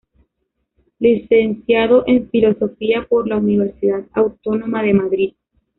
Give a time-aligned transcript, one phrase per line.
[0.97, 5.33] Licenciado en Filosofía por la Universidad Autónoma de Madrid.